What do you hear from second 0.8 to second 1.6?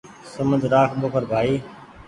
ٻوکر ڀآئي